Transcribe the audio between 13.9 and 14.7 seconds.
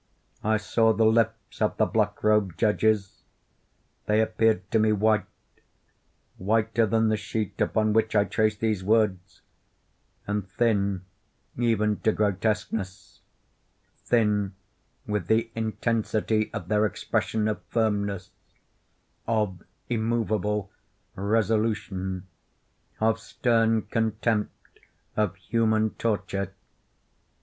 thin